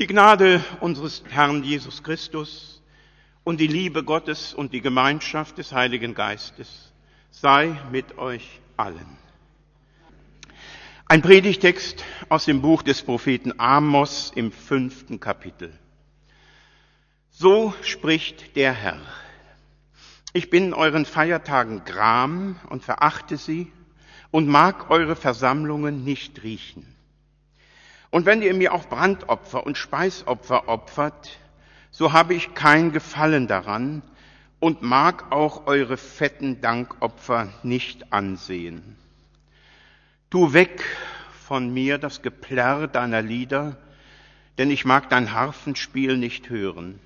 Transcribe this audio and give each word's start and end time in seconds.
Die 0.00 0.06
Gnade 0.06 0.64
unseres 0.80 1.22
Herrn 1.28 1.62
Jesus 1.62 2.02
Christus 2.02 2.82
und 3.44 3.60
die 3.60 3.66
Liebe 3.66 4.02
Gottes 4.02 4.54
und 4.54 4.72
die 4.72 4.80
Gemeinschaft 4.80 5.58
des 5.58 5.72
Heiligen 5.72 6.14
Geistes 6.14 6.94
sei 7.30 7.78
mit 7.92 8.16
euch 8.16 8.60
allen. 8.78 9.18
Ein 11.04 11.20
Predigtext 11.20 12.02
aus 12.30 12.46
dem 12.46 12.62
Buch 12.62 12.82
des 12.82 13.02
Propheten 13.02 13.60
Amos 13.60 14.32
im 14.34 14.52
fünften 14.52 15.20
Kapitel. 15.20 15.70
So 17.28 17.74
spricht 17.82 18.56
der 18.56 18.72
Herr. 18.72 19.02
Ich 20.32 20.48
bin 20.48 20.68
in 20.68 20.72
euren 20.72 21.04
Feiertagen 21.04 21.84
gram 21.84 22.58
und 22.70 22.82
verachte 22.82 23.36
sie 23.36 23.70
und 24.30 24.48
mag 24.48 24.88
eure 24.88 25.14
Versammlungen 25.14 26.04
nicht 26.04 26.42
riechen. 26.42 26.86
Und 28.10 28.26
wenn 28.26 28.42
ihr 28.42 28.54
mir 28.54 28.74
auch 28.74 28.86
Brandopfer 28.86 29.64
und 29.64 29.78
Speisopfer 29.78 30.68
opfert, 30.68 31.38
so 31.90 32.12
habe 32.12 32.34
ich 32.34 32.54
kein 32.54 32.92
Gefallen 32.92 33.46
daran 33.46 34.02
und 34.58 34.82
mag 34.82 35.30
auch 35.32 35.66
eure 35.66 35.96
fetten 35.96 36.60
Dankopfer 36.60 37.48
nicht 37.62 38.12
ansehen. 38.12 38.96
Tu 40.28 40.52
weg 40.52 40.84
von 41.46 41.72
mir 41.72 41.98
das 41.98 42.22
Geplärr 42.22 42.86
deiner 42.86 43.22
Lieder, 43.22 43.76
denn 44.58 44.70
ich 44.70 44.84
mag 44.84 45.08
dein 45.08 45.32
Harfenspiel 45.32 46.16
nicht 46.16 46.50
hören. 46.50 47.00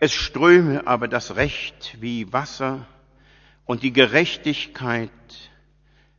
Es 0.00 0.12
ströme 0.12 0.86
aber 0.86 1.08
das 1.08 1.36
Recht 1.36 1.96
wie 2.00 2.32
Wasser 2.32 2.86
und 3.64 3.82
die 3.82 3.92
Gerechtigkeit 3.92 5.10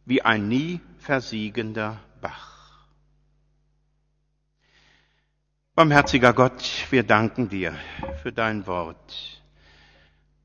wie 0.05 0.21
ein 0.21 0.47
nie 0.47 0.81
versiegender 0.99 1.99
Bach. 2.21 2.48
Barmherziger 5.79 6.33
Gott, 6.33 6.87
wir 6.89 7.03
danken 7.03 7.47
dir 7.47 7.73
für 8.21 8.33
dein 8.33 8.67
Wort, 8.67 9.41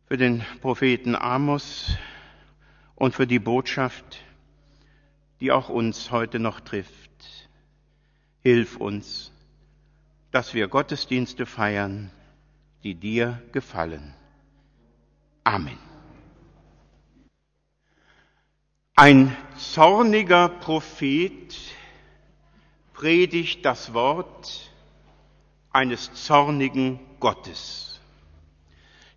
für 0.07 0.17
den 0.17 0.45
Propheten 0.61 1.17
Amos 1.17 1.99
und 2.95 3.17
für 3.17 3.27
die 3.27 3.41
Botschaft, 3.41 4.23
die 5.41 5.51
auch 5.51 5.71
uns 5.71 6.13
heute 6.13 6.39
noch 6.39 6.61
trifft. 6.61 7.49
Hilf 8.45 8.77
uns, 8.77 9.33
dass 10.31 10.55
wir 10.55 10.69
Gottesdienste 10.69 11.47
feiern, 11.47 12.13
die 12.85 12.95
dir 12.95 13.43
gefallen. 13.51 14.15
Amen. 15.43 15.81
Ein 18.95 19.37
zorniger 19.57 20.49
Prophet 20.49 21.57
predigt 22.93 23.65
das 23.65 23.95
Wort 23.95 24.71
eines 25.75 26.13
zornigen 26.15 27.01
Gottes. 27.21 28.01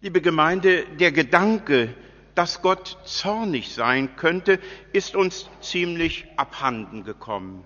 Liebe 0.02 0.22
Gemeinde, 0.22 0.86
der 1.00 1.12
Gedanke, 1.12 1.94
dass 2.36 2.62
Gott 2.62 2.98
zornig 3.06 3.74
sein 3.74 4.16
könnte, 4.16 4.60
ist 4.92 5.16
uns 5.16 5.50
ziemlich 5.62 6.26
abhanden 6.36 7.04
gekommen. 7.04 7.64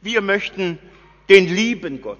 Wir 0.00 0.20
möchten 0.20 0.78
den 1.28 1.46
lieben 1.46 2.00
Gott 2.00 2.18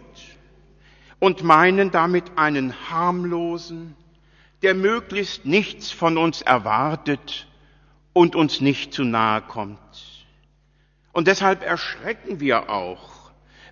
und 1.18 1.42
meinen 1.42 1.90
damit 1.90 2.36
einen 2.36 2.90
harmlosen, 2.90 3.94
der 4.62 4.74
möglichst 4.74 5.46
nichts 5.46 5.90
von 5.90 6.18
uns 6.18 6.42
erwartet 6.42 7.46
und 8.12 8.36
uns 8.36 8.60
nicht 8.60 8.92
zu 8.92 9.04
nahe 9.04 9.42
kommt. 9.42 9.78
Und 11.12 11.28
deshalb 11.28 11.62
erschrecken 11.62 12.40
wir 12.40 12.70
auch, 12.70 13.19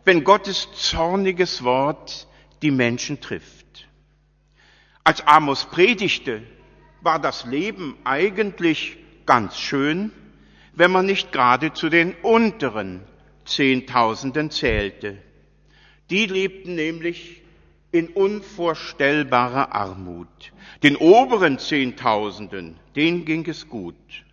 wenn 0.08 0.24
Gottes 0.24 0.68
zorniges 0.72 1.62
Wort 1.64 2.28
die 2.62 2.70
Menschen 2.70 3.20
trifft. 3.20 3.86
Als 5.04 5.26
Amos 5.26 5.66
predigte, 5.66 6.42
war 7.02 7.18
das 7.18 7.44
Leben 7.44 7.94
eigentlich 8.04 8.96
ganz 9.26 9.58
schön, 9.58 10.10
wenn 10.72 10.90
man 10.90 11.04
nicht 11.04 11.30
gerade 11.30 11.74
zu 11.74 11.90
den 11.90 12.14
unteren 12.22 13.02
Zehntausenden 13.44 14.50
zählte. 14.50 15.18
Die 16.08 16.24
lebten 16.24 16.74
nämlich 16.74 17.42
in 17.92 18.08
unvorstellbarer 18.08 19.74
Armut. 19.74 20.54
Den 20.82 20.96
oberen 20.96 21.58
Zehntausenden, 21.58 22.80
denen 22.96 23.26
ging 23.26 23.46
es 23.46 23.68
gut. 23.68 24.24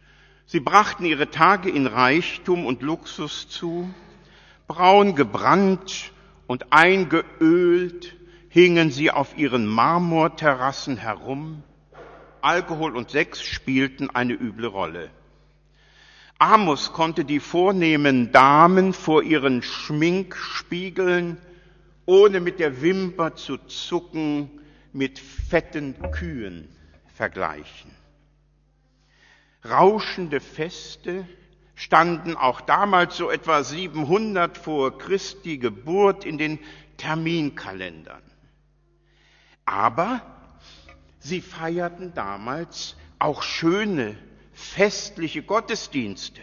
Sie 0.45 0.61
brachten 0.61 1.03
ihre 1.03 1.31
Tage 1.31 1.69
in 1.69 1.85
Reichtum 1.85 2.65
und 2.65 2.81
Luxus 2.81 3.49
zu, 3.49 3.93
braun 4.67 5.15
gebrannt 5.15 6.11
und 6.47 6.71
eingeölt 6.71 8.15
hingen 8.49 8.91
sie 8.91 9.11
auf 9.11 9.37
ihren 9.37 9.65
Marmorterrassen 9.65 10.97
herum. 10.97 11.63
Alkohol 12.41 12.95
und 12.95 13.09
Sex 13.09 13.41
spielten 13.41 14.09
eine 14.09 14.33
üble 14.33 14.67
Rolle. 14.67 15.09
Amos 16.37 16.93
konnte 16.93 17.25
die 17.25 17.39
vornehmen 17.39 18.31
Damen 18.31 18.93
vor 18.93 19.23
ihren 19.23 19.61
Schminkspiegeln, 19.61 21.37
ohne 22.05 22.39
mit 22.39 22.59
der 22.59 22.81
Wimper 22.81 23.35
zu 23.35 23.57
zucken, 23.57 24.49
mit 24.93 25.17
fetten 25.17 25.95
Kühen 26.11 26.69
vergleichen. 27.13 27.91
Rauschende 29.67 30.39
Feste, 30.39 31.27
standen 31.75 32.35
auch 32.35 32.61
damals 32.61 33.17
so 33.17 33.29
etwa 33.29 33.63
700 33.63 34.57
vor 34.57 34.97
Christi 34.97 35.57
Geburt 35.57 36.25
in 36.25 36.37
den 36.37 36.59
Terminkalendern. 36.97 38.21
Aber 39.65 40.21
sie 41.19 41.41
feierten 41.41 42.13
damals 42.13 42.95
auch 43.19 43.43
schöne, 43.43 44.17
festliche 44.53 45.43
Gottesdienste 45.43 46.41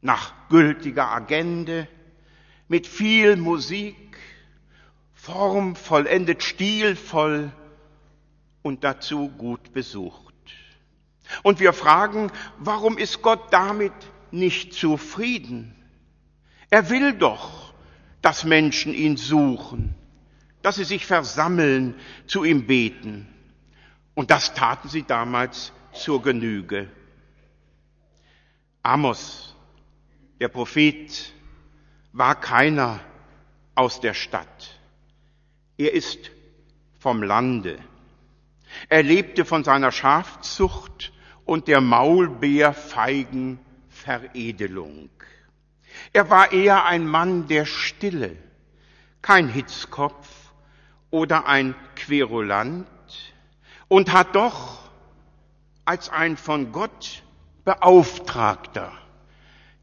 nach 0.00 0.32
gültiger 0.48 1.08
Agende, 1.08 1.88
mit 2.68 2.86
viel 2.86 3.36
Musik, 3.36 3.96
formvollendet, 5.14 6.42
stilvoll 6.42 7.50
und 8.62 8.84
dazu 8.84 9.28
gut 9.30 9.72
besucht. 9.72 10.34
Und 11.42 11.60
wir 11.60 11.72
fragen, 11.72 12.30
warum 12.58 12.98
ist 12.98 13.22
Gott 13.22 13.52
damit 13.52 13.92
nicht 14.32 14.72
zufrieden. 14.74 15.74
Er 16.70 16.90
will 16.90 17.14
doch, 17.14 17.72
dass 18.22 18.44
Menschen 18.44 18.94
ihn 18.94 19.16
suchen, 19.16 19.94
dass 20.62 20.76
sie 20.76 20.84
sich 20.84 21.06
versammeln, 21.06 21.94
zu 22.26 22.44
ihm 22.44 22.66
beten. 22.66 23.26
Und 24.14 24.30
das 24.30 24.54
taten 24.54 24.88
sie 24.88 25.04
damals 25.04 25.72
zur 25.92 26.22
Genüge. 26.22 26.88
Amos, 28.82 29.54
der 30.40 30.48
Prophet, 30.48 31.32
war 32.12 32.40
keiner 32.40 33.00
aus 33.74 34.00
der 34.00 34.14
Stadt. 34.14 34.78
Er 35.76 35.92
ist 35.92 36.30
vom 36.98 37.22
Lande. 37.22 37.78
Er 38.88 39.02
lebte 39.02 39.44
von 39.44 39.64
seiner 39.64 39.92
Schafzucht 39.92 41.12
und 41.44 41.68
der 41.68 41.80
Maulbeerfeigen 41.80 43.60
Veredelung. 43.98 45.10
Er 46.12 46.30
war 46.30 46.52
eher 46.52 46.84
ein 46.84 47.06
Mann 47.06 47.48
der 47.48 47.64
Stille, 47.64 48.36
kein 49.22 49.48
Hitzkopf 49.48 50.28
oder 51.10 51.46
ein 51.46 51.74
Querulant 51.96 52.86
und 53.88 54.12
hat 54.12 54.36
doch 54.36 54.90
als 55.84 56.08
ein 56.10 56.36
von 56.36 56.72
Gott 56.72 57.22
Beauftragter 57.64 58.92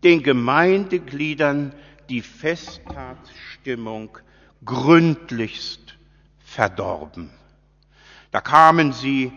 den 0.03 0.23
Gemeindegliedern 0.23 1.73
die 2.09 2.21
Festtagsstimmung 2.21 4.17
gründlichst 4.63 5.97
verdorben. 6.39 7.31
Da 8.31 8.41
kamen 8.41 8.93
sie 8.93 9.31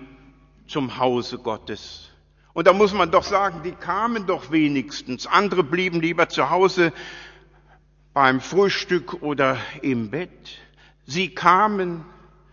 zum 0.66 0.98
Hause 0.98 1.38
Gottes 1.38 2.07
und 2.58 2.66
da 2.66 2.72
muss 2.72 2.92
man 2.92 3.12
doch 3.12 3.22
sagen, 3.22 3.62
die 3.62 3.70
kamen 3.70 4.26
doch 4.26 4.50
wenigstens. 4.50 5.28
Andere 5.28 5.62
blieben 5.62 6.00
lieber 6.00 6.28
zu 6.28 6.50
Hause 6.50 6.92
beim 8.12 8.40
Frühstück 8.40 9.22
oder 9.22 9.58
im 9.80 10.10
Bett. 10.10 10.58
Sie 11.06 11.32
kamen, 11.32 12.04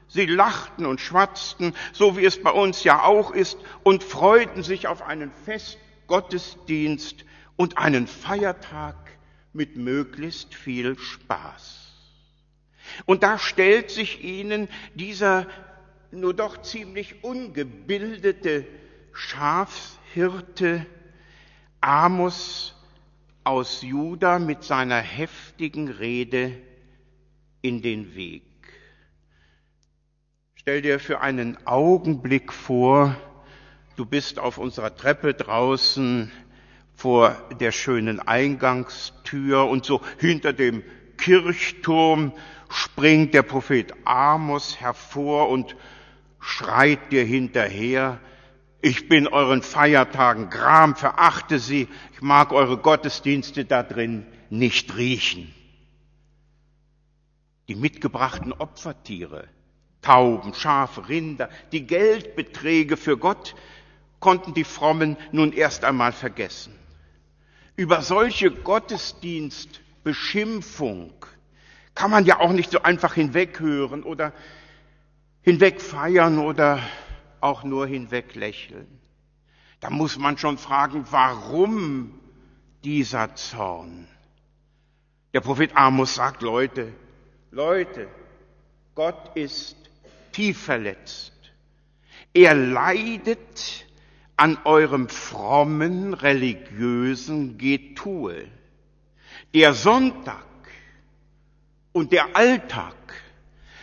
sie 0.07 0.27
lachten 0.27 0.85
und 0.85 1.01
schwatzten, 1.01 1.73
so 1.91 2.17
wie 2.17 2.25
es 2.25 2.39
bei 2.39 2.51
uns 2.51 2.83
ja 2.83 3.01
auch 3.01 3.31
ist, 3.31 3.57
und 3.81 4.03
freuten 4.03 4.61
sich 4.61 4.85
auf 4.85 5.01
einen 5.01 5.31
Festgottesdienst 5.43 7.25
und 7.55 7.79
einen 7.79 8.05
Feiertag 8.05 8.95
mit 9.53 9.75
möglichst 9.75 10.53
viel 10.53 10.99
Spaß. 10.99 11.95
Und 13.05 13.23
da 13.23 13.39
stellt 13.39 13.89
sich 13.89 14.23
ihnen 14.23 14.67
dieser 14.93 15.47
nur 16.11 16.35
doch 16.35 16.61
ziemlich 16.61 17.23
ungebildete 17.23 18.67
Schafshirte 19.15 20.85
Amos 21.79 22.75
aus 23.45 23.81
Juda 23.81 24.39
mit 24.39 24.63
seiner 24.63 24.97
heftigen 24.97 25.87
Rede 25.87 26.51
in 27.61 27.81
den 27.81 28.13
Weg. 28.13 28.43
Stell 30.55 30.81
dir 30.81 30.99
für 30.99 31.21
einen 31.21 31.57
Augenblick 31.65 32.51
vor, 32.51 33.15
du 33.95 34.05
bist 34.05 34.37
auf 34.37 34.57
unserer 34.57 34.95
Treppe 34.95 35.33
draußen 35.33 36.31
vor 36.93 37.37
der 37.59 37.71
schönen 37.71 38.19
Eingangstür 38.19 39.67
und 39.67 39.85
so 39.85 40.01
hinter 40.19 40.51
dem 40.51 40.83
Kirchturm 41.17 42.33
springt 42.69 43.33
der 43.33 43.43
Prophet 43.43 43.93
Amos 44.03 44.81
hervor 44.81 45.49
und 45.49 45.77
schreit 46.41 47.13
dir 47.13 47.23
hinterher, 47.23 48.19
ich 48.85 49.09
bin 49.09 49.27
euren 49.27 49.63
Feiertagen 49.63 50.51
Gram, 50.51 50.95
verachte 50.95 51.57
sie, 51.57 51.87
ich 52.13 52.21
mag 52.21 52.51
eure 52.51 52.77
Gottesdienste 52.77 53.65
da 53.65 53.81
drin 53.81 54.27
nicht 54.51 54.95
riechen. 54.95 55.51
Die 57.67 57.73
mitgebrachten 57.73 58.53
Opfertiere, 58.53 59.47
Tauben, 60.03 60.53
Schafe, 60.53 61.09
Rinder, 61.09 61.49
die 61.71 61.87
Geldbeträge 61.87 62.95
für 62.95 63.17
Gott 63.17 63.55
konnten 64.19 64.53
die 64.53 64.63
Frommen 64.63 65.17
nun 65.31 65.51
erst 65.51 65.83
einmal 65.83 66.11
vergessen. 66.11 66.75
Über 67.75 68.03
solche 68.03 68.51
Gottesdienstbeschimpfung 68.51 71.11
kann 71.95 72.11
man 72.11 72.25
ja 72.25 72.39
auch 72.39 72.51
nicht 72.51 72.69
so 72.69 72.83
einfach 72.83 73.15
hinweghören 73.15 74.03
oder 74.03 74.31
hinwegfeiern 75.41 76.37
oder 76.37 76.83
auch 77.41 77.63
nur 77.63 77.87
hinweglächeln. 77.87 78.87
Da 79.79 79.89
muss 79.89 80.17
man 80.17 80.37
schon 80.37 80.57
fragen, 80.57 81.05
warum 81.11 82.19
dieser 82.83 83.35
Zorn? 83.35 84.07
Der 85.33 85.41
Prophet 85.41 85.75
Amos 85.75 86.15
sagt, 86.15 86.41
Leute, 86.41 86.93
Leute, 87.51 88.07
Gott 88.95 89.35
ist 89.35 89.75
tief 90.31 90.63
verletzt. 90.63 91.33
Er 92.33 92.53
leidet 92.53 93.85
an 94.37 94.57
eurem 94.65 95.07
frommen, 95.09 96.13
religiösen 96.13 97.57
Getue. 97.57 98.47
Der 99.53 99.73
Sonntag 99.73 100.45
und 101.93 102.11
der 102.11 102.35
Alltag 102.35 102.95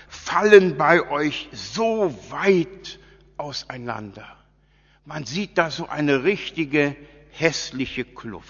fallen 0.08 0.76
bei 0.76 1.10
euch 1.10 1.48
so 1.52 2.14
weit 2.31 2.98
auseinander. 3.42 4.36
Man 5.04 5.24
sieht 5.24 5.58
da 5.58 5.70
so 5.70 5.88
eine 5.88 6.24
richtige 6.24 6.96
hässliche 7.30 8.04
Kluft. 8.04 8.48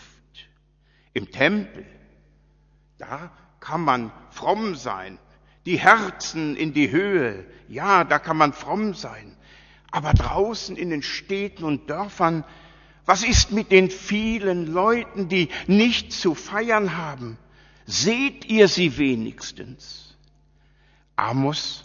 Im 1.14 1.30
Tempel, 1.30 1.84
da 2.98 3.32
kann 3.58 3.80
man 3.80 4.12
fromm 4.30 4.74
sein, 4.74 5.18
die 5.66 5.78
Herzen 5.78 6.56
in 6.56 6.72
die 6.74 6.90
Höhe, 6.90 7.46
ja, 7.68 8.04
da 8.04 8.18
kann 8.18 8.36
man 8.36 8.52
fromm 8.52 8.94
sein. 8.94 9.36
Aber 9.90 10.12
draußen 10.12 10.76
in 10.76 10.90
den 10.90 11.02
Städten 11.02 11.64
und 11.64 11.88
Dörfern, 11.88 12.44
was 13.04 13.24
ist 13.24 13.52
mit 13.52 13.70
den 13.70 13.90
vielen 13.90 14.66
Leuten, 14.66 15.28
die 15.28 15.48
nicht 15.66 16.12
zu 16.12 16.34
feiern 16.34 16.96
haben? 16.96 17.38
Seht 17.86 18.44
ihr 18.44 18.68
sie 18.68 18.96
wenigstens? 18.96 20.16
Amos 21.16 21.84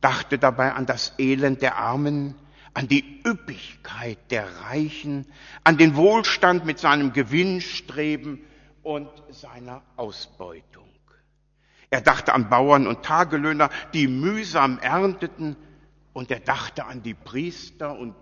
dachte 0.00 0.38
dabei 0.38 0.72
an 0.72 0.86
das 0.86 1.12
Elend 1.18 1.62
der 1.62 1.76
Armen, 1.76 2.34
an 2.74 2.88
die 2.88 3.22
Üppigkeit 3.26 4.18
der 4.30 4.46
Reichen, 4.62 5.26
an 5.64 5.76
den 5.76 5.96
Wohlstand 5.96 6.64
mit 6.64 6.78
seinem 6.78 7.12
Gewinnstreben 7.12 8.40
und 8.82 9.10
seiner 9.30 9.82
Ausbeutung. 9.96 10.88
Er 11.90 12.02
dachte 12.02 12.34
an 12.34 12.50
Bauern 12.50 12.86
und 12.86 13.02
Tagelöhner, 13.02 13.70
die 13.94 14.08
mühsam 14.08 14.78
ernteten, 14.78 15.56
und 16.12 16.30
er 16.30 16.40
dachte 16.40 16.84
an 16.84 17.02
die 17.02 17.14
Priester 17.14 17.98
und 17.98 18.14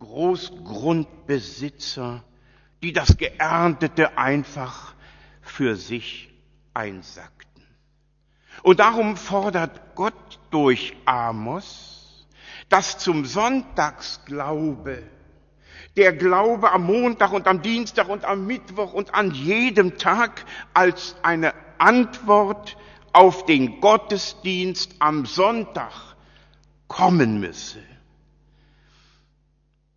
Großgrundbesitzer, 0.00 2.22
die 2.82 2.92
das 2.92 3.16
Geerntete 3.16 4.18
einfach 4.18 4.94
für 5.40 5.76
sich 5.76 6.28
einsackten. 6.74 7.49
Und 8.62 8.80
darum 8.80 9.16
fordert 9.16 9.94
Gott 9.94 10.38
durch 10.50 10.96
Amos, 11.04 12.26
dass 12.68 12.98
zum 12.98 13.24
Sonntagsglaube, 13.24 15.02
der 15.96 16.12
Glaube 16.12 16.70
am 16.72 16.84
Montag 16.84 17.32
und 17.32 17.46
am 17.46 17.62
Dienstag 17.62 18.08
und 18.08 18.24
am 18.24 18.46
Mittwoch 18.46 18.92
und 18.92 19.14
an 19.14 19.32
jedem 19.32 19.98
Tag 19.98 20.44
als 20.72 21.16
eine 21.22 21.52
Antwort 21.78 22.76
auf 23.12 23.44
den 23.46 23.80
Gottesdienst 23.80 24.94
am 25.00 25.26
Sonntag 25.26 25.92
kommen 26.86 27.40
müsse. 27.40 27.82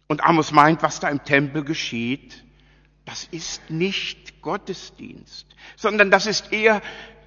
Und 0.08 0.24
Amos 0.24 0.52
meint, 0.52 0.84
was 0.84 1.00
da 1.00 1.10
im 1.10 1.24
Tempel 1.24 1.64
geschieht, 1.64 2.44
das 3.06 3.26
ist 3.26 3.70
nicht 3.70 4.42
Gottesdienst, 4.42 5.48
sondern 5.76 6.10
das 6.10 6.26
ist 6.26 6.52
eher 6.52 6.82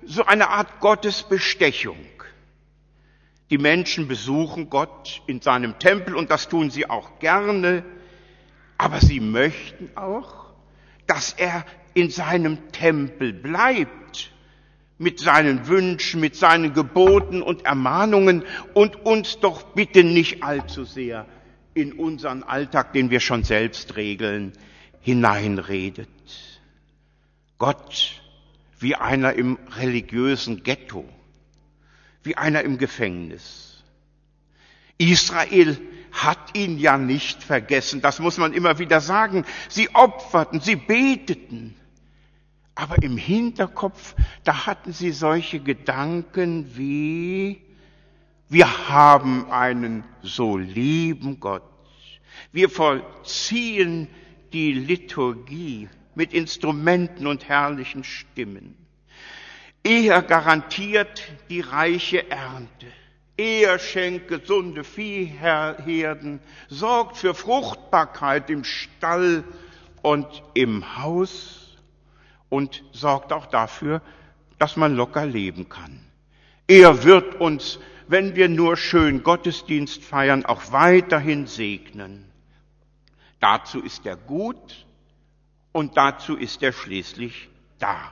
so 0.06 0.24
eine 0.24 0.48
Art 0.48 0.80
Gottesbestechung. 0.80 1.98
Die 3.50 3.58
Menschen 3.58 4.08
besuchen 4.08 4.70
Gott 4.70 5.22
in 5.26 5.40
seinem 5.40 5.78
Tempel 5.78 6.16
und 6.16 6.30
das 6.30 6.48
tun 6.48 6.70
sie 6.70 6.88
auch 6.88 7.18
gerne, 7.18 7.84
aber 8.78 9.00
sie 9.00 9.20
möchten 9.20 9.90
auch, 9.96 10.46
dass 11.06 11.32
er 11.32 11.64
in 11.94 12.10
seinem 12.10 12.72
Tempel 12.72 13.32
bleibt 13.32 14.32
mit 14.98 15.20
seinen 15.20 15.66
Wünschen, 15.68 16.20
mit 16.20 16.36
seinen 16.36 16.72
Geboten 16.72 17.42
und 17.42 17.64
Ermahnungen 17.64 18.44
und 18.74 18.96
uns 19.04 19.38
doch 19.40 19.62
bitte 19.74 20.02
nicht 20.02 20.42
allzu 20.42 20.84
sehr 20.84 21.26
in 21.74 21.92
unseren 21.92 22.42
Alltag, 22.42 22.94
den 22.94 23.10
wir 23.10 23.20
schon 23.20 23.44
selbst 23.44 23.96
regeln, 23.96 24.52
hineinredet. 25.00 26.08
Gott 27.58 28.22
wie 28.78 28.94
einer 28.94 29.34
im 29.34 29.58
religiösen 29.76 30.62
Ghetto, 30.62 31.08
wie 32.23 32.37
einer 32.37 32.62
im 32.62 32.78
Gefängnis. 32.78 33.84
Israel 34.99 35.78
hat 36.12 36.56
ihn 36.56 36.78
ja 36.78 36.96
nicht 36.96 37.43
vergessen, 37.43 38.00
das 38.00 38.19
muss 38.19 38.38
man 38.38 38.52
immer 38.52 38.78
wieder 38.78 39.00
sagen. 39.00 39.44
Sie 39.69 39.94
opferten, 39.94 40.61
sie 40.61 40.76
beteten. 40.76 41.75
Aber 42.75 43.02
im 43.02 43.17
Hinterkopf, 43.17 44.14
da 44.44 44.67
hatten 44.67 44.93
sie 44.93 45.11
solche 45.11 45.61
Gedanken 45.61 46.76
wie, 46.76 47.62
wir 48.49 48.88
haben 48.88 49.50
einen 49.50 50.04
so 50.23 50.56
lieben 50.59 51.40
Gott. 51.40 51.62
Wir 52.52 52.68
vollziehen 52.68 54.09
die 54.52 54.73
Liturgie 54.73 55.88
mit 56.16 56.32
Instrumenten 56.32 57.26
und 57.28 57.49
herrlichen 57.49 58.02
Stimmen. 58.02 58.76
Er 59.85 60.23
garantiert 60.23 61.23
die 61.49 61.61
reiche 61.61 62.28
Ernte. 62.28 62.87
Er 63.37 63.78
schenkt 63.78 64.28
gesunde 64.28 64.82
Viehherden, 64.82 66.40
sorgt 66.68 67.18
für 67.18 67.35
Fruchtbarkeit 67.35 68.49
im 68.50 68.64
Stall 68.64 69.44
und 70.02 70.42
im 70.54 70.96
Haus 70.96 71.76
und 72.49 72.82
sorgt 72.92 73.32
auch 73.32 73.46
dafür, 73.46 74.00
dass 74.58 74.76
man 74.76 74.96
locker 74.96 75.26
leben 75.26 75.68
kann. 75.68 76.00
Er 76.66 77.04
wird 77.04 77.35
uns, 77.35 77.78
wenn 78.08 78.35
wir 78.37 78.49
nur 78.49 78.78
schön 78.78 79.23
Gottesdienst 79.23 80.02
feiern, 80.02 80.46
auch 80.46 80.73
weiterhin 80.73 81.46
segnen. 81.46 82.25
Dazu 83.38 83.82
ist 83.82 84.06
er 84.06 84.16
gut 84.16 84.86
und 85.76 85.99
dazu 85.99 86.37
ist 86.37 86.62
er 86.62 86.73
schließlich 86.73 87.50
da. 87.78 88.11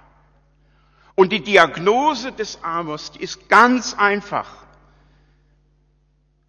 Und 1.15 1.33
die 1.33 1.43
Diagnose 1.43 2.31
des 2.31 2.63
Amos, 2.63 3.13
die 3.13 3.23
ist 3.23 3.49
ganz 3.49 3.95
einfach. 3.95 4.67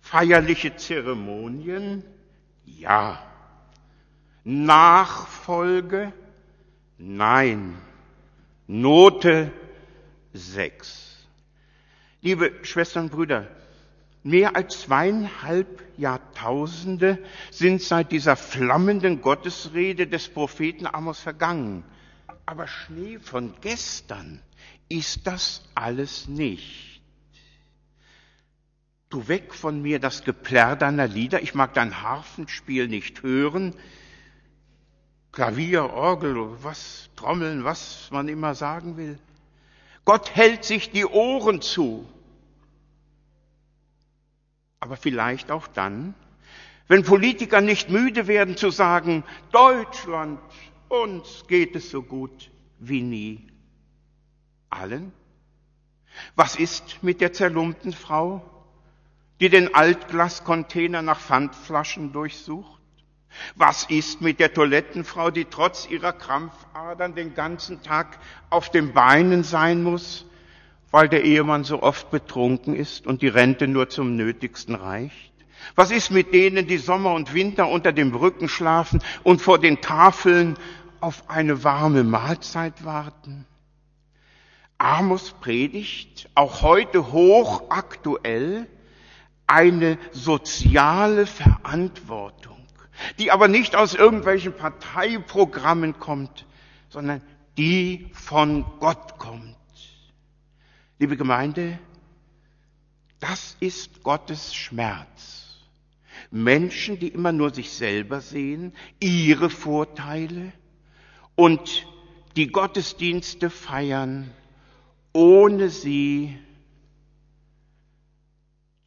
Feierliche 0.02 0.76
Zeremonien, 0.76 2.04
ja. 2.66 3.24
Nachfolge, 4.44 6.12
Nein. 6.98 7.78
Note 8.68 9.54
6. 10.34 11.28
Liebe 12.22 12.52
Schwestern 12.64 13.06
und 13.06 13.12
Brüder, 13.12 13.48
mehr 14.26 14.56
als 14.56 14.82
zweieinhalb 14.82 15.84
Jahrtausende 15.98 17.20
sind 17.52 17.80
seit 17.82 18.12
dieser 18.12 18.36
flammenden 18.36 19.22
Gottesrede 19.22 20.08
des 20.08 20.30
Propheten 20.30 20.88
Amos 20.88 21.20
vergangen. 21.20 21.84
Aber 22.48 22.68
Schnee 22.68 23.20
von 23.20 23.54
gestern 23.62 24.42
ist 24.90 25.28
das 25.28 25.64
alles 25.76 26.28
nicht. 26.28 27.02
Du 29.10 29.28
weg 29.28 29.54
von 29.54 29.84
mir 29.84 30.00
das 30.00 30.24
Geplärr 30.24 30.76
deiner 30.76 31.08
Lieder, 31.08 31.44
ich 31.44 31.54
mag 31.54 31.76
dein 31.76 32.02
Harfenspiel 32.02 32.88
nicht 32.88 33.22
hören, 33.22 33.76
Klavier, 35.32 35.92
Orgel, 35.94 36.64
was, 36.64 37.10
Trommeln, 37.16 37.64
was 37.64 38.10
man 38.10 38.28
immer 38.28 38.56
sagen 38.56 38.98
will. 38.98 39.20
Gott 40.04 40.34
hält 40.34 40.64
sich 40.64 40.90
die 40.92 41.06
Ohren 41.06 41.62
zu. 41.62 42.08
Aber 44.86 44.98
vielleicht 44.98 45.50
auch 45.50 45.66
dann, 45.66 46.14
wenn 46.88 47.02
Politiker 47.02 47.60
nicht 47.60 47.90
müde 47.90 48.28
werden 48.28 48.56
zu 48.56 48.70
sagen, 48.70 49.24
Deutschland, 49.52 50.40
uns 50.90 51.46
geht 51.48 51.76
es 51.76 51.90
so 51.90 52.04
gut 52.04 52.52
wie 52.78 53.02
nie. 53.02 53.48
Allen? 54.70 55.12
Was 56.36 56.56
ist 56.56 57.02
mit 57.02 57.20
der 57.20 57.34
zerlumpten 57.34 57.94
Frau, 57.94 58.48
die 59.40 59.50
den 59.50 59.74
Altglascontainer 59.74 61.02
nach 61.02 61.20
Pfandflaschen 61.20 62.14
durchsucht? 62.14 62.80
Was 63.56 63.90
ist 63.90 64.22
mit 64.22 64.40
der 64.40 64.54
Toilettenfrau, 64.54 65.32
die 65.32 65.46
trotz 65.46 65.90
ihrer 65.90 66.14
Krampfadern 66.14 67.16
den 67.16 67.34
ganzen 67.34 67.82
Tag 67.82 68.20
auf 68.52 68.70
den 68.70 68.94
Beinen 68.94 69.44
sein 69.44 69.82
muss, 69.82 70.28
weil 70.96 71.10
der 71.10 71.26
Ehemann 71.26 71.66
so 71.66 71.84
oft 71.84 72.10
betrunken 72.10 72.74
ist 72.74 73.06
und 73.06 73.22
die 73.22 73.28
Rente 73.28 73.68
nur 73.68 73.90
zum 73.90 74.16
Nötigsten 74.16 74.76
reicht? 74.76 75.34
Was 75.76 75.92
ist 75.92 76.10
mit 76.10 76.34
denen, 76.34 76.68
die 76.68 76.78
Sommer 76.78 77.14
und 77.16 77.34
Winter 77.34 77.68
unter 77.68 77.92
den 77.92 78.14
Brücken 78.14 78.48
schlafen 78.48 79.02
und 79.22 79.42
vor 79.42 79.60
den 79.60 79.82
Tafeln 79.82 80.56
auf 81.02 81.30
eine 81.30 81.66
warme 81.66 82.06
Mahlzeit 82.06 82.86
warten? 82.86 83.46
Amos 84.78 85.32
predigt, 85.42 86.30
auch 86.34 86.62
heute 86.62 87.12
hochaktuell, 87.12 88.66
eine 89.48 89.98
soziale 90.14 91.26
Verantwortung, 91.28 92.66
die 93.20 93.32
aber 93.32 93.50
nicht 93.50 93.76
aus 93.76 93.96
irgendwelchen 93.96 94.54
Parteiprogrammen 94.54 96.00
kommt, 96.00 96.46
sondern 96.88 97.22
die 97.58 98.08
von 98.14 98.64
Gott 98.80 99.18
kommt. 99.18 99.58
Liebe 100.98 101.18
Gemeinde, 101.18 101.78
das 103.20 103.58
ist 103.60 104.02
Gottes 104.02 104.56
Schmerz. 104.56 105.58
Menschen, 106.32 107.00
die 107.00 107.10
immer 107.10 107.34
nur 107.34 107.54
sich 107.54 107.72
selber 107.72 108.22
sehen, 108.22 108.72
ihre 109.02 109.50
Vorteile 109.50 110.54
und 111.36 111.86
die 112.38 112.48
Gottesdienste 112.48 113.50
feiern, 113.50 114.32
ohne 115.12 115.70
sie 115.70 116.38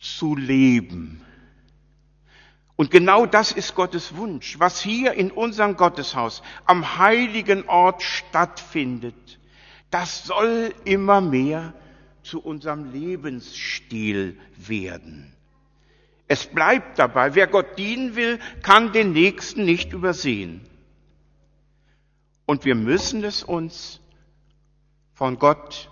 zu 0.01 0.35
leben. 0.35 1.23
Und 2.77 2.91
genau 2.91 3.27
das 3.27 3.53
ist 3.53 3.75
Gottes 3.75 4.17
Wunsch, 4.17 4.59
was 4.59 4.81
hier 4.81 5.13
in 5.13 5.31
unserem 5.31 5.77
Gotteshaus 5.77 6.43
am 6.65 6.97
heiligen 6.97 7.69
Ort 7.69 8.03
stattfindet. 8.03 9.39
Das 9.91 10.25
soll 10.25 10.73
immer 10.85 11.21
mehr 11.21 11.75
zu 12.23 12.41
unserem 12.41 12.93
Lebensstil 12.93 14.37
werden. 14.57 15.33
Es 16.27 16.47
bleibt 16.47 16.99
dabei, 16.99 17.35
wer 17.35 17.47
Gott 17.47 17.79
dienen 17.79 18.15
will, 18.15 18.39
kann 18.63 18.93
den 18.93 19.13
Nächsten 19.13 19.65
nicht 19.65 19.93
übersehen. 19.93 20.61
Und 22.45 22.65
wir 22.65 22.75
müssen 22.75 23.25
es 23.25 23.43
uns 23.43 24.01
von 25.15 25.39
Gott 25.39 25.91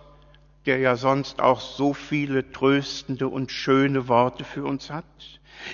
der 0.66 0.78
ja 0.78 0.96
sonst 0.96 1.40
auch 1.40 1.60
so 1.60 1.94
viele 1.94 2.50
tröstende 2.50 3.28
und 3.28 3.52
schöne 3.52 4.08
Worte 4.08 4.44
für 4.44 4.64
uns 4.64 4.90
hat. 4.90 5.04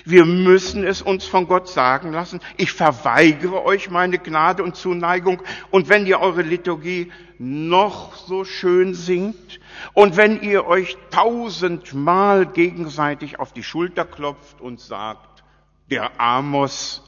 Wir 0.05 0.25
müssen 0.25 0.83
es 0.83 1.01
uns 1.01 1.25
von 1.25 1.47
Gott 1.47 1.67
sagen 1.67 2.13
lassen. 2.13 2.39
Ich 2.57 2.71
verweigere 2.71 3.63
euch 3.63 3.89
meine 3.89 4.17
Gnade 4.17 4.63
und 4.63 4.75
Zuneigung. 4.75 5.41
Und 5.71 5.89
wenn 5.89 6.05
ihr 6.05 6.19
eure 6.19 6.41
Liturgie 6.41 7.11
noch 7.37 8.15
so 8.15 8.45
schön 8.45 8.93
singt 8.93 9.59
und 9.93 10.15
wenn 10.15 10.41
ihr 10.41 10.65
euch 10.65 10.97
tausendmal 11.11 12.45
gegenseitig 12.45 13.39
auf 13.39 13.51
die 13.51 13.63
Schulter 13.63 14.05
klopft 14.05 14.61
und 14.61 14.79
sagt, 14.79 15.43
der 15.91 16.19
Amos, 16.19 17.03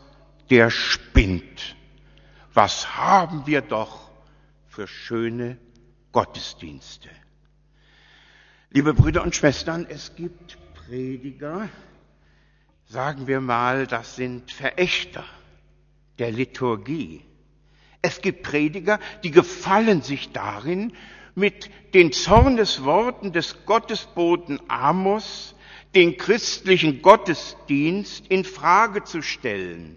der 0.49 0.69
spinnt. 0.69 1.75
Was 2.53 2.97
haben 2.97 3.47
wir 3.47 3.61
doch 3.61 4.09
für 4.67 4.87
schöne 4.87 5.57
Gottesdienste. 6.15 7.09
Liebe 8.75 8.93
Brüder 8.93 9.23
und 9.23 9.33
Schwestern, 9.33 9.85
es 9.87 10.15
gibt 10.17 10.57
Prediger, 10.73 11.69
sagen 12.87 13.25
wir 13.25 13.39
mal, 13.39 13.87
das 13.87 14.17
sind 14.17 14.51
Verächter 14.51 15.23
der 16.19 16.29
Liturgie. 16.33 17.21
Es 18.01 18.19
gibt 18.19 18.43
Prediger, 18.43 18.99
die 19.23 19.31
gefallen 19.31 20.01
sich 20.01 20.33
darin, 20.33 20.91
mit 21.35 21.69
den 21.93 22.11
Zornesworten 22.11 23.31
des 23.31 23.65
Gottesboten 23.65 24.59
Amos 24.67 25.55
den 25.95 26.17
christlichen 26.17 27.01
Gottesdienst 27.01 28.27
in 28.27 28.43
Frage 28.43 29.05
zu 29.05 29.21
stellen 29.21 29.95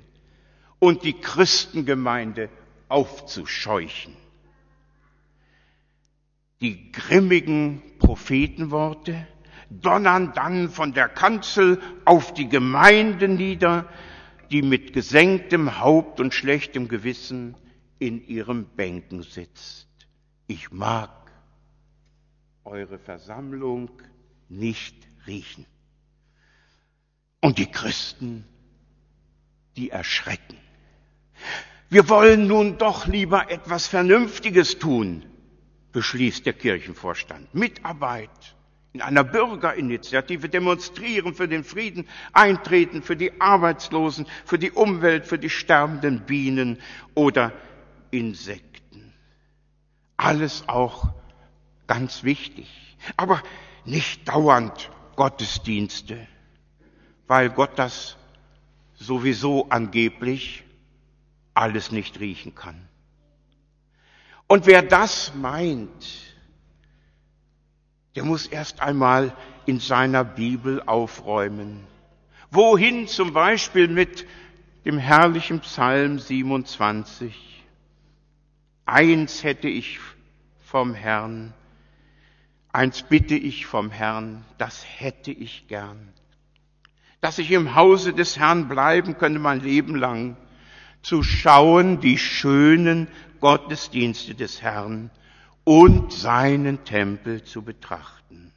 und 0.79 1.03
die 1.03 1.15
Christengemeinde 1.15 2.49
aufzuscheuchen. 2.89 4.15
Die 6.61 6.91
grimmigen 6.91 7.83
Prophetenworte 8.01 9.27
donnern 9.71 10.33
dann 10.35 10.71
von 10.71 10.93
der 10.93 11.09
Kanzel 11.09 11.81
auf 12.05 12.35
die 12.35 12.49
Gemeinde 12.49 13.29
nieder, 13.29 13.89
die 14.51 14.63
mit 14.63 14.93
gesenktem 14.93 15.79
Haupt 15.79 16.21
und 16.21 16.35
schlechtem 16.35 16.89
Gewissen 16.89 17.55
in 18.01 18.27
ihrem 18.27 18.65
Bänken 18.65 19.23
sitzt. 19.23 19.89
Ich 20.47 20.73
mag 20.73 21.11
eure 22.65 22.99
Versammlung 22.99 23.91
nicht 24.49 24.97
riechen. 25.27 25.65
Und 27.41 27.59
die 27.59 27.71
Christen, 27.71 28.45
die 29.77 29.91
erschrecken. 29.91 30.57
Wir 31.89 32.09
wollen 32.09 32.49
nun 32.49 32.79
doch 32.79 33.07
lieber 33.07 33.51
etwas 33.51 33.87
Vernünftiges 33.87 34.79
tun 34.79 35.25
beschließt 35.93 36.47
der 36.47 36.53
Kirchenvorstand. 36.53 37.55
Mitarbeit 37.55 38.57
in 38.93 39.03
einer 39.03 39.25
Bürgerinitiative 39.25 40.49
demonstrieren 40.49 41.35
für 41.35 41.47
den 41.47 41.63
Frieden, 41.63 42.09
eintreten 42.33 43.03
für 43.03 43.17
die 43.17 43.41
Arbeitslosen, 43.41 44.27
für 44.45 44.59
die 44.59 44.71
Umwelt, 44.71 45.27
für 45.27 45.39
die 45.39 45.51
sterbenden 45.51 46.21
Bienen 46.27 46.79
oder 47.15 47.53
Insekten. 48.11 49.13
Alles 50.17 50.69
auch 50.69 51.13
ganz 51.87 52.25
wichtig, 52.25 52.97
aber 53.17 53.43
nicht 53.85 54.29
dauernd 54.29 54.91
Gottesdienste, 55.17 56.27
weil 57.27 57.51
Gott 57.51 57.79
das 57.79 58.17
sowieso 58.95 59.69
angeblich 59.69 60.65
alles 61.55 61.93
nicht 61.93 62.21
riechen 62.21 62.55
kann. 62.55 62.89
Und 64.49 64.67
wer 64.67 64.83
das 64.83 65.35
meint, 65.35 66.29
der 68.17 68.25
muss 68.25 68.47
erst 68.47 68.81
einmal 68.81 69.37
in 69.67 69.79
seiner 69.79 70.25
Bibel 70.25 70.83
aufräumen. 70.87 71.87
Wohin 72.51 73.07
zum 73.07 73.35
Beispiel 73.35 73.89
mit 73.89 74.27
dem 74.87 74.99
herrlichen 74.99 75.61
Psalm 75.61 76.19
27? 76.19 77.65
Eins 78.87 79.45
hätte 79.45 79.69
ich 79.69 80.01
vom 80.65 80.95
Herrn, 80.95 81.53
eins 82.73 83.03
bitte 83.03 83.35
ich 83.35 83.67
vom 83.67 83.91
Herrn, 83.91 84.47
das 84.57 84.83
hätte 84.99 85.31
ich 85.31 85.69
gern. 85.69 86.09
Dass 87.21 87.39
ich 87.39 87.51
im 87.51 87.75
Hause 87.75 88.15
des 88.15 88.39
Herrn 88.39 88.67
bleiben 88.67 89.19
könnte 89.19 89.41
mein 89.41 89.61
Leben 89.61 89.95
lang, 89.95 90.39
zu 91.03 91.23
schauen 91.23 92.01
die 92.01 92.19
schönen 92.19 93.09
Gottesdienste 93.41 94.35
des 94.35 94.63
Herrn 94.63 95.11
und 95.65 96.13
seinen 96.13 96.85
Tempel 96.85 97.45
zu 97.45 97.63
betrachten. 97.63 98.53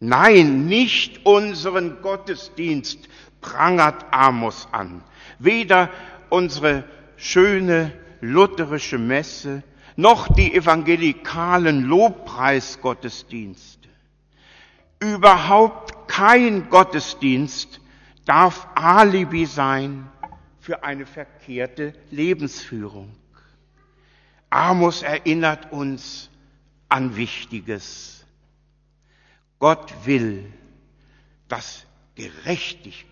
Nein, 0.00 0.66
nicht 0.66 1.24
unseren 1.24 2.02
Gottesdienst 2.02 3.08
prangert 3.40 4.04
Amos 4.10 4.68
an. 4.72 5.02
Weder 5.38 5.88
unsere 6.28 6.84
schöne 7.16 7.92
lutherische 8.20 8.98
Messe 8.98 9.62
noch 9.96 10.28
die 10.28 10.54
evangelikalen 10.54 11.84
Lobpreisgottesdienste. 11.84 13.88
Überhaupt 15.00 16.08
kein 16.08 16.68
Gottesdienst 16.68 17.80
darf 18.26 18.68
Alibi 18.74 19.46
sein 19.46 20.10
für 20.66 20.82
eine 20.82 21.06
verkehrte 21.06 21.94
Lebensführung. 22.10 23.14
Amos 24.50 25.02
erinnert 25.02 25.70
uns 25.70 26.28
an 26.88 27.14
Wichtiges. 27.14 28.26
Gott 29.60 29.94
will, 30.06 30.52
dass 31.46 31.86
Gerechtigkeit 32.16 33.04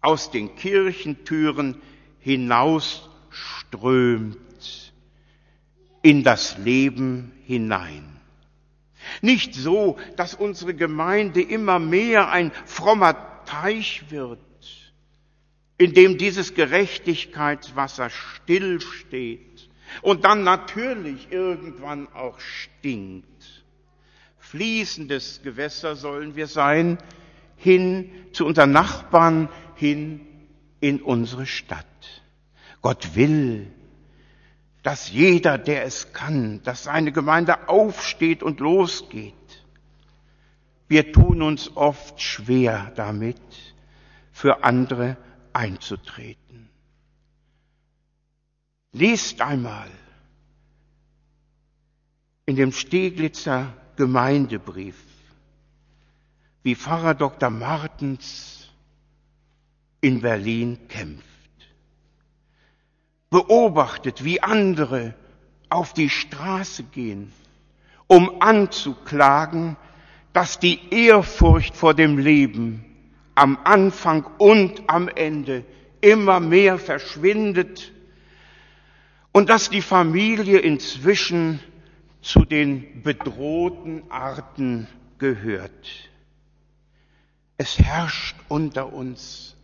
aus 0.00 0.30
den 0.30 0.54
Kirchentüren 0.54 1.82
hinausströmt 2.20 4.92
in 6.02 6.22
das 6.22 6.58
Leben 6.58 7.32
hinein. 7.44 8.20
Nicht 9.20 9.56
so, 9.56 9.98
dass 10.14 10.34
unsere 10.34 10.74
Gemeinde 10.74 11.42
immer 11.42 11.80
mehr 11.80 12.30
ein 12.30 12.52
frommer 12.66 13.16
Teich 13.46 14.04
wird, 14.10 14.38
in 15.80 15.94
dem 15.94 16.18
dieses 16.18 16.52
Gerechtigkeitswasser 16.52 18.10
stillsteht 18.10 19.70
und 20.02 20.26
dann 20.26 20.42
natürlich 20.42 21.32
irgendwann 21.32 22.06
auch 22.12 22.38
stinkt. 22.38 23.64
Fließendes 24.38 25.40
Gewässer 25.42 25.96
sollen 25.96 26.36
wir 26.36 26.48
sein, 26.48 26.98
hin 27.56 28.10
zu 28.32 28.44
unseren 28.44 28.72
Nachbarn, 28.72 29.48
hin 29.74 30.20
in 30.80 31.00
unsere 31.00 31.46
Stadt. 31.46 31.86
Gott 32.82 33.14
will, 33.14 33.66
dass 34.82 35.10
jeder, 35.10 35.56
der 35.56 35.84
es 35.84 36.12
kann, 36.12 36.62
dass 36.62 36.84
seine 36.84 37.10
Gemeinde 37.10 37.70
aufsteht 37.70 38.42
und 38.42 38.60
losgeht. 38.60 39.32
Wir 40.88 41.10
tun 41.10 41.40
uns 41.40 41.74
oft 41.74 42.20
schwer 42.20 42.92
damit, 42.96 43.40
für 44.30 44.62
andere 44.62 45.16
einzutreten. 45.52 46.68
Liest 48.92 49.40
einmal 49.40 49.90
in 52.46 52.56
dem 52.56 52.72
Steglitzer 52.72 53.72
Gemeindebrief, 53.96 54.96
wie 56.62 56.74
Pfarrer 56.74 57.14
Dr. 57.14 57.50
Martens 57.50 58.68
in 60.00 60.20
Berlin 60.20 60.88
kämpft. 60.88 61.26
Beobachtet, 63.28 64.24
wie 64.24 64.42
andere 64.42 65.14
auf 65.68 65.92
die 65.92 66.10
Straße 66.10 66.82
gehen, 66.84 67.32
um 68.08 68.42
anzuklagen, 68.42 69.76
dass 70.32 70.58
die 70.58 70.80
Ehrfurcht 70.92 71.76
vor 71.76 71.94
dem 71.94 72.18
Leben 72.18 72.89
am 73.34 73.58
Anfang 73.64 74.24
und 74.38 74.82
am 74.88 75.08
Ende 75.08 75.64
immer 76.00 76.40
mehr 76.40 76.78
verschwindet 76.78 77.92
und 79.32 79.48
dass 79.50 79.70
die 79.70 79.82
Familie 79.82 80.58
inzwischen 80.58 81.60
zu 82.22 82.44
den 82.44 83.02
bedrohten 83.02 84.10
Arten 84.10 84.88
gehört. 85.18 86.10
Es 87.56 87.78
herrscht 87.78 88.36
unter 88.48 88.92
uns 88.92 89.56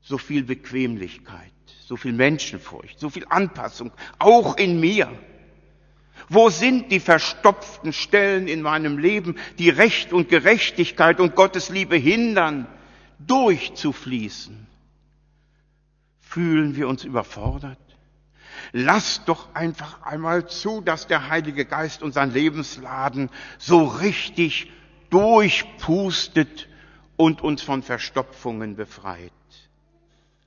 so 0.00 0.18
viel 0.18 0.42
Bequemlichkeit, 0.42 1.52
so 1.80 1.96
viel 1.96 2.12
Menschenfurcht, 2.12 2.98
so 2.98 3.10
viel 3.10 3.24
Anpassung, 3.28 3.92
auch 4.18 4.56
in 4.56 4.80
mir. 4.80 5.08
Wo 6.28 6.50
sind 6.50 6.92
die 6.92 7.00
verstopften 7.00 7.92
Stellen 7.92 8.48
in 8.48 8.62
meinem 8.62 8.98
Leben, 8.98 9.36
die 9.58 9.70
Recht 9.70 10.12
und 10.12 10.28
Gerechtigkeit 10.28 11.20
und 11.20 11.34
Gottes 11.34 11.68
Liebe 11.68 11.96
hindern, 11.96 12.66
durchzufließen? 13.18 14.66
Fühlen 16.20 16.76
wir 16.76 16.88
uns 16.88 17.04
überfordert? 17.04 17.78
Lasst 18.72 19.28
doch 19.28 19.54
einfach 19.54 20.02
einmal 20.02 20.46
zu, 20.46 20.80
dass 20.80 21.06
der 21.06 21.28
Heilige 21.28 21.64
Geist 21.64 22.02
unseren 22.02 22.32
Lebensladen 22.32 23.30
so 23.58 23.84
richtig 23.84 24.70
durchpustet 25.10 26.68
und 27.16 27.42
uns 27.42 27.62
von 27.62 27.82
Verstopfungen 27.82 28.76
befreit. 28.76 29.32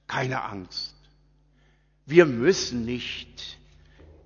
Keine 0.08 0.44
Angst. 0.44 0.96
Wir 2.06 2.26
müssen 2.26 2.86
nicht 2.86 3.60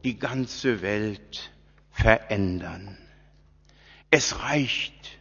die 0.03 0.17
ganze 0.17 0.81
Welt 0.81 1.51
verändern. 1.91 2.97
Es 4.11 4.41
reicht, 4.43 5.17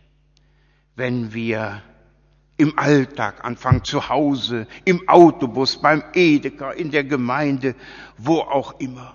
wenn 0.95 1.33
wir 1.35 1.83
im 2.56 2.78
Alltag 2.78 3.45
anfangen, 3.45 3.84
zu 3.84 4.08
Hause, 4.08 4.67
im 4.84 5.08
Autobus, 5.08 5.80
beim 5.80 6.02
Edeka, 6.15 6.71
in 6.73 6.91
der 6.91 7.04
Gemeinde, 7.04 7.75
wo 8.17 8.41
auch 8.41 8.80
immer. 8.80 9.15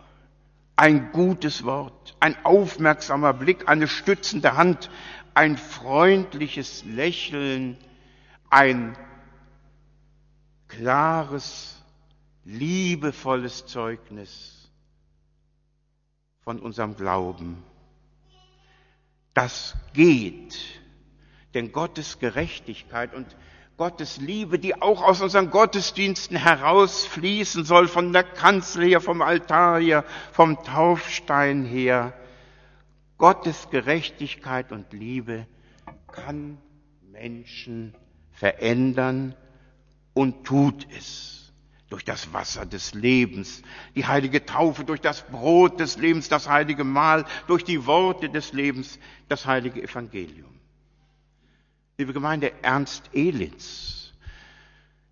Ein 0.76 1.12
gutes 1.12 1.64
Wort, 1.64 2.16
ein 2.20 2.36
aufmerksamer 2.44 3.34
Blick, 3.34 3.68
eine 3.68 3.88
stützende 3.88 4.58
Hand, 4.58 4.90
ein 5.34 5.58
freundliches 5.58 6.84
Lächeln, 6.86 7.78
ein 8.50 8.98
klares, 10.68 11.82
liebevolles 12.46 13.66
Zeugnis 13.66 14.61
von 16.44 16.60
unserem 16.60 16.96
Glauben. 16.96 17.64
Das 19.34 19.76
geht 19.94 20.58
denn 21.54 21.72
Gottes 21.72 22.20
Gerechtigkeit 22.20 23.14
und 23.14 23.36
Gottes 23.78 24.18
Liebe, 24.18 24.60
die 24.60 24.80
auch 24.80 25.02
aus 25.02 25.22
unseren 25.22 25.50
Gottesdiensten 25.50 26.38
herausfließen 26.38 27.66
soll, 27.66 27.88
von 27.88 28.14
der 28.14 28.24
Kanzel 28.24 28.86
her, 28.86 29.02
vom 29.02 29.22
Altar 29.22 29.80
her, 29.80 30.06
vom 30.32 30.64
Taufstein 30.64 31.66
her. 31.66 32.14
Gottes 33.18 33.70
Gerechtigkeit 33.72 34.72
und 34.72 34.94
Liebe 34.94 35.48
kann 36.12 36.58
Menschen 37.12 37.96
verändern 38.32 39.36
und 40.14 40.44
tut 40.46 40.88
es 40.96 41.41
durch 41.92 42.06
das 42.06 42.32
Wasser 42.32 42.66
des 42.66 42.94
Lebens, 42.94 43.62
die 43.96 44.06
heilige 44.06 44.46
Taufe, 44.46 44.86
durch 44.86 45.02
das 45.02 45.24
Brot 45.24 45.82
des 45.82 45.98
Lebens, 45.98 46.30
das 46.30 46.48
heilige 46.48 46.86
Mahl, 46.86 47.26
durch 47.48 47.66
die 47.66 47.86
Worte 47.86 48.30
des 48.30 48.54
Lebens, 48.54 48.98
das 49.28 49.46
heilige 49.46 49.84
Evangelium. 49.84 50.50
Liebe 51.98 52.14
Gemeinde, 52.14 52.54
Ernst 52.62 53.10
Elitz, 53.14 54.14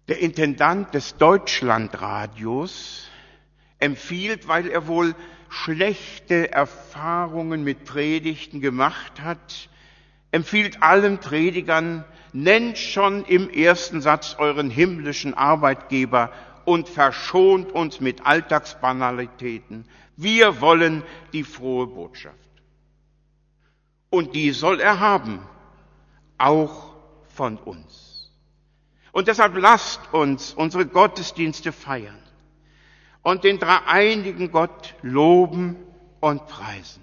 der 0.07 0.19
Intendant 0.19 0.93
des 0.93 1.17
Deutschlandradios, 1.17 3.09
empfiehlt, 3.79 4.47
weil 4.47 4.69
er 4.69 4.87
wohl 4.87 5.15
schlechte 5.49 6.53
Erfahrungen 6.53 7.61
mit 7.65 7.83
Predigten 7.83 8.61
gemacht 8.61 9.19
hat, 9.21 9.67
empfiehlt 10.31 10.81
allen 10.81 11.17
Predigern, 11.17 12.05
nennt 12.31 12.77
schon 12.77 13.25
im 13.25 13.49
ersten 13.49 13.99
Satz 13.99 14.35
euren 14.37 14.69
himmlischen 14.69 15.33
Arbeitgeber 15.33 16.31
und 16.69 16.88
verschont 16.88 17.71
uns 17.71 17.99
mit 17.99 18.27
Alltagsbanalitäten. 18.27 19.86
Wir 20.17 20.62
wollen 20.62 21.01
die 21.34 21.43
frohe 21.43 21.88
Botschaft. 21.88 22.38
Und 24.12 24.36
die 24.36 24.51
soll 24.51 24.79
er 24.79 24.99
haben 24.99 25.39
auch 26.38 26.93
von 27.34 27.58
uns. 27.58 28.32
Und 29.12 29.27
deshalb 29.27 29.58
lasst 29.58 30.13
uns 30.13 30.53
unsere 30.53 30.86
Gottesdienste 30.86 31.71
feiern 31.71 32.19
und 33.23 33.45
den 33.45 33.58
dreieinigen 33.58 34.51
Gott 34.51 34.93
loben 35.01 35.75
und 36.19 36.45
preisen. 36.45 37.01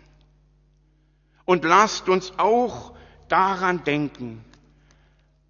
Und 1.44 1.64
lasst 1.64 2.09
uns 2.09 2.33
auch 2.38 2.92
daran 3.26 3.83
denken, 3.83 4.44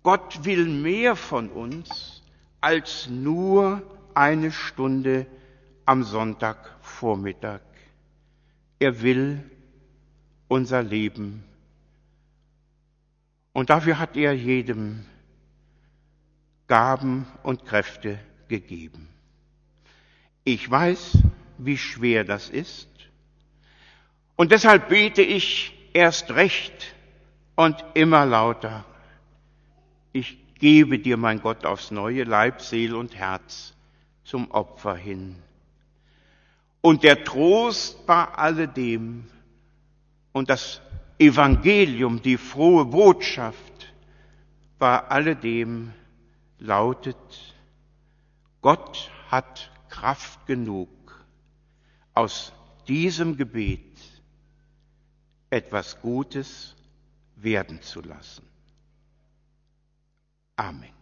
Gott 0.02 0.42
will 0.46 0.64
mehr 0.64 1.16
von 1.16 1.50
uns 1.50 2.22
als 2.62 3.08
nur 3.10 3.82
eine 4.16 4.50
Stunde 4.50 5.26
am 5.84 6.02
Sonntagvormittag. 6.02 7.60
Er 8.78 9.02
will 9.02 9.42
unser 10.48 10.82
Leben 10.82 11.44
und 13.52 13.70
dafür 13.70 13.98
hat 13.98 14.16
er 14.16 14.32
jedem 14.32 15.04
Gaben 16.66 17.26
und 17.42 17.64
Kräfte 17.66 18.18
gegeben. 18.48 19.08
Ich 20.44 20.68
weiß, 20.70 21.18
wie 21.58 21.78
schwer 21.78 22.24
das 22.24 22.48
ist. 22.48 22.88
Und 24.36 24.52
deshalb 24.52 24.88
bete 24.88 25.22
ich 25.22 25.74
erst 25.92 26.30
recht 26.32 26.94
und 27.54 27.76
immer 27.94 28.26
lauter. 28.26 28.84
Ich 30.12 30.38
gebe 30.54 30.98
dir, 30.98 31.16
mein 31.16 31.40
Gott, 31.40 31.64
aufs 31.64 31.90
neue 31.90 32.24
Leib, 32.24 32.60
Seel 32.60 32.94
und 32.94 33.14
Herz 33.14 33.75
zum 34.26 34.50
Opfer 34.50 34.96
hin. 34.96 35.36
Und 36.80 37.04
der 37.04 37.24
Trost 37.24 38.06
bei 38.06 38.24
alledem 38.24 39.24
und 40.32 40.50
das 40.50 40.80
Evangelium, 41.18 42.20
die 42.20 42.36
frohe 42.36 42.84
Botschaft 42.84 43.94
bei 44.78 44.98
alledem 44.98 45.92
lautet, 46.58 47.54
Gott 48.60 49.10
hat 49.30 49.70
Kraft 49.88 50.44
genug, 50.46 50.88
aus 52.14 52.52
diesem 52.88 53.36
Gebet 53.36 53.98
etwas 55.50 56.00
Gutes 56.00 56.74
werden 57.36 57.80
zu 57.80 58.00
lassen. 58.00 58.46
Amen. 60.56 60.95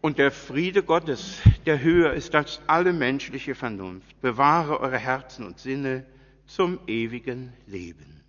Und 0.00 0.18
der 0.18 0.30
Friede 0.30 0.82
Gottes, 0.82 1.40
der 1.66 1.80
höher 1.80 2.12
ist 2.12 2.34
als 2.34 2.60
alle 2.66 2.92
menschliche 2.92 3.54
Vernunft, 3.54 4.20
bewahre 4.20 4.80
eure 4.80 4.98
Herzen 4.98 5.46
und 5.46 5.58
Sinne 5.58 6.06
zum 6.46 6.78
ewigen 6.86 7.52
Leben. 7.66 8.22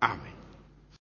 Amen. 0.00 0.37